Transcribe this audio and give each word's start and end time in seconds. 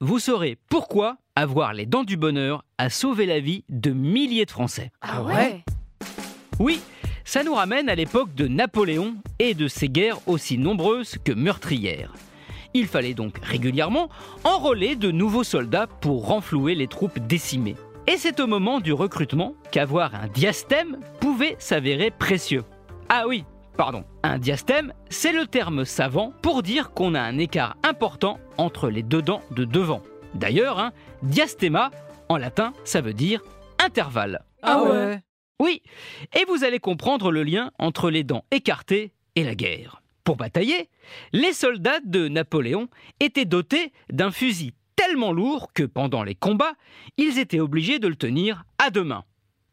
vous 0.00 0.18
saurez 0.18 0.58
pourquoi 0.68 1.16
avoir 1.36 1.72
les 1.72 1.86
dents 1.86 2.04
du 2.04 2.16
bonheur 2.16 2.64
a 2.78 2.90
sauvé 2.90 3.26
la 3.26 3.40
vie 3.40 3.64
de 3.68 3.90
milliers 3.90 4.44
de 4.44 4.50
Français. 4.50 4.90
Ah 5.00 5.22
ouais 5.22 5.64
Oui, 6.58 6.80
ça 7.24 7.42
nous 7.44 7.54
ramène 7.54 7.88
à 7.88 7.94
l'époque 7.94 8.34
de 8.34 8.46
Napoléon 8.46 9.14
et 9.38 9.54
de 9.54 9.68
ses 9.68 9.88
guerres 9.88 10.18
aussi 10.28 10.58
nombreuses 10.58 11.16
que 11.24 11.32
meurtrières. 11.32 12.12
Il 12.74 12.86
fallait 12.86 13.14
donc 13.14 13.38
régulièrement 13.42 14.08
enrôler 14.42 14.96
de 14.96 15.10
nouveaux 15.10 15.44
soldats 15.44 15.86
pour 15.86 16.26
renflouer 16.26 16.74
les 16.74 16.88
troupes 16.88 17.20
décimées. 17.20 17.76
Et 18.06 18.16
c'est 18.18 18.40
au 18.40 18.46
moment 18.46 18.80
du 18.80 18.92
recrutement 18.92 19.54
qu'avoir 19.70 20.14
un 20.14 20.26
diastème 20.26 20.98
pouvait 21.20 21.56
s'avérer 21.58 22.10
précieux. 22.10 22.64
Ah 23.08 23.24
oui, 23.28 23.44
pardon. 23.76 24.04
Un 24.22 24.38
diastème, 24.38 24.92
c'est 25.10 25.32
le 25.32 25.46
terme 25.46 25.84
savant 25.84 26.32
pour 26.42 26.62
dire 26.62 26.92
qu'on 26.92 27.14
a 27.14 27.20
un 27.20 27.38
écart 27.38 27.76
important 27.82 28.38
entre 28.58 28.88
les 28.88 29.02
deux 29.02 29.22
dents 29.22 29.42
de 29.50 29.64
devant. 29.64 30.02
D'ailleurs, 30.34 30.78
hein, 30.78 30.92
diastéma, 31.22 31.90
en 32.28 32.36
latin, 32.36 32.72
ça 32.84 33.00
veut 33.00 33.12
dire 33.12 33.42
intervalle. 33.84 34.44
Ah 34.62 34.82
ouais 34.82 35.20
Oui, 35.60 35.82
et 36.38 36.44
vous 36.46 36.64
allez 36.64 36.78
comprendre 36.78 37.30
le 37.30 37.42
lien 37.42 37.70
entre 37.78 38.10
les 38.10 38.24
dents 38.24 38.44
écartées 38.50 39.12
et 39.36 39.44
la 39.44 39.54
guerre. 39.54 40.02
Pour 40.24 40.36
batailler, 40.36 40.88
les 41.32 41.52
soldats 41.52 42.00
de 42.04 42.28
Napoléon 42.28 42.88
étaient 43.20 43.44
dotés 43.44 43.92
d'un 44.10 44.30
fusil 44.30 44.72
tellement 44.96 45.32
lourd 45.32 45.72
que 45.74 45.82
pendant 45.82 46.22
les 46.22 46.34
combats, 46.34 46.74
ils 47.18 47.38
étaient 47.38 47.60
obligés 47.60 47.98
de 47.98 48.08
le 48.08 48.16
tenir 48.16 48.64
à 48.78 48.90
deux 48.90 49.04
mains. 49.04 49.24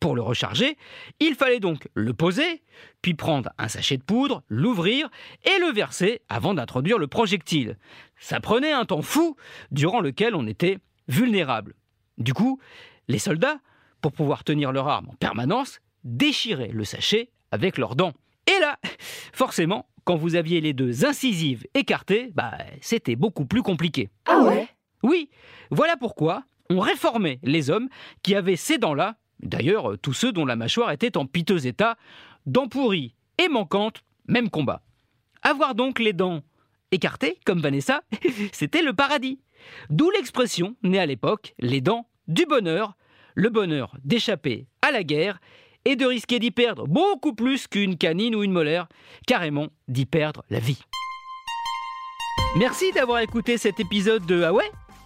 Pour 0.00 0.14
le 0.14 0.22
recharger, 0.22 0.76
il 1.18 1.34
fallait 1.34 1.58
donc 1.58 1.88
le 1.94 2.12
poser, 2.12 2.62
puis 3.02 3.14
prendre 3.14 3.50
un 3.58 3.66
sachet 3.66 3.96
de 3.96 4.02
poudre, 4.02 4.44
l'ouvrir 4.48 5.10
et 5.44 5.58
le 5.60 5.72
verser 5.72 6.22
avant 6.28 6.54
d'introduire 6.54 6.98
le 6.98 7.08
projectile. 7.08 7.76
Ça 8.16 8.38
prenait 8.38 8.72
un 8.72 8.84
temps 8.84 9.02
fou 9.02 9.36
durant 9.72 10.00
lequel 10.00 10.36
on 10.36 10.46
était 10.46 10.78
vulnérable. 11.08 11.74
Du 12.16 12.32
coup, 12.32 12.60
les 13.08 13.18
soldats, 13.18 13.58
pour 14.00 14.12
pouvoir 14.12 14.44
tenir 14.44 14.70
leur 14.70 14.86
arme 14.86 15.08
en 15.08 15.14
permanence, 15.14 15.80
déchiraient 16.04 16.70
le 16.72 16.84
sachet 16.84 17.30
avec 17.50 17.76
leurs 17.76 17.96
dents. 17.96 18.12
Et 18.46 18.60
là, 18.60 18.78
forcément, 19.32 19.88
quand 20.04 20.16
vous 20.16 20.36
aviez 20.36 20.60
les 20.60 20.72
deux 20.72 21.04
incisives 21.04 21.66
écartées, 21.74 22.30
bah, 22.34 22.56
c'était 22.80 23.16
beaucoup 23.16 23.46
plus 23.46 23.62
compliqué. 23.62 24.10
Ah 24.26 24.42
ouais? 24.42 24.68
Oui, 25.02 25.28
voilà 25.70 25.96
pourquoi 25.96 26.44
on 26.70 26.80
réformait 26.80 27.40
les 27.42 27.70
hommes 27.70 27.88
qui 28.22 28.34
avaient 28.34 28.56
ces 28.56 28.78
dents-là 28.78 29.16
D'ailleurs, 29.40 29.98
tous 29.98 30.12
ceux 30.12 30.32
dont 30.32 30.46
la 30.46 30.56
mâchoire 30.56 30.90
était 30.90 31.16
en 31.16 31.26
piteux 31.26 31.66
état, 31.66 31.96
dents 32.46 32.68
pourries 32.68 33.14
et 33.38 33.48
manquantes, 33.48 34.02
même 34.26 34.50
combat. 34.50 34.82
Avoir 35.42 35.74
donc 35.74 35.98
les 35.98 36.12
dents 36.12 36.42
écartées, 36.90 37.38
comme 37.44 37.60
Vanessa, 37.60 38.02
c'était 38.52 38.82
le 38.82 38.92
paradis. 38.92 39.40
D'où 39.90 40.10
l'expression, 40.10 40.76
née 40.82 40.98
à 40.98 41.06
l'époque, 41.06 41.54
les 41.58 41.80
dents 41.80 42.08
du 42.26 42.44
bonheur, 42.46 42.96
le 43.34 43.50
bonheur 43.50 43.96
d'échapper 44.04 44.66
à 44.82 44.90
la 44.90 45.02
guerre 45.02 45.40
et 45.84 45.96
de 45.96 46.04
risquer 46.04 46.38
d'y 46.38 46.50
perdre 46.50 46.86
beaucoup 46.86 47.34
plus 47.34 47.66
qu'une 47.66 47.96
canine 47.96 48.34
ou 48.34 48.42
une 48.42 48.52
molaire, 48.52 48.88
carrément 49.26 49.68
d'y 49.86 50.06
perdre 50.06 50.44
la 50.50 50.58
vie. 50.58 50.80
Merci 52.58 52.92
d'avoir 52.92 53.20
écouté 53.20 53.58
cet 53.58 53.78
épisode 53.78 54.26
de 54.26 54.42
Ah 54.42 54.52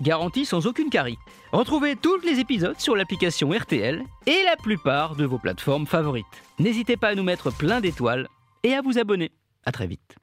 garantie 0.02 0.44
sans 0.44 0.66
aucune 0.66 0.90
carie. 0.90 1.18
Retrouvez 1.52 1.96
tous 1.96 2.20
les 2.20 2.40
épisodes 2.40 2.78
sur 2.78 2.96
l'application 2.96 3.50
RTL 3.50 4.02
et 4.26 4.42
la 4.44 4.56
plupart 4.56 5.16
de 5.16 5.24
vos 5.24 5.38
plateformes 5.38 5.86
favorites. 5.86 6.26
N'hésitez 6.58 6.96
pas 6.96 7.08
à 7.08 7.14
nous 7.14 7.22
mettre 7.22 7.50
plein 7.50 7.80
d'étoiles 7.80 8.28
et 8.62 8.74
à 8.74 8.82
vous 8.82 8.98
abonner. 8.98 9.30
À 9.64 9.72
très 9.72 9.86
vite. 9.86 10.16